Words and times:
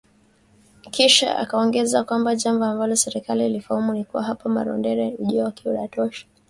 Kisha 0.91 1.35
akaongeza 1.37 2.03
kwamba 2.03 2.35
jambo 2.35 2.65
ambalo 2.65 2.95
serikali 2.95 3.41
hailifahamu 3.41 3.93
ni 3.93 4.05
kuwa 4.05 4.23
hapa 4.23 4.49
Marondera, 4.49 5.11
ujio 5.19 5.43
wake 5.43 5.69
unatosha” 5.69 6.25